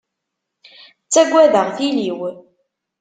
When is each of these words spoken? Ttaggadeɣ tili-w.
Ttaggadeɣ 1.05 1.67
tili-w. 1.75 2.21